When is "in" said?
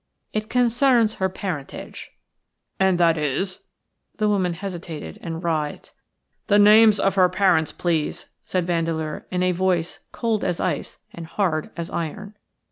9.29-9.43